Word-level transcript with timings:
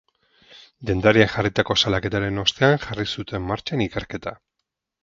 Dendariak 0.89 1.33
jarritako 1.35 1.77
salaketaren 1.83 2.43
ostean 2.47 2.77
jarri 2.87 3.09
zuten 3.17 3.49
martxan 3.53 3.89
ikerketa. 3.89 4.37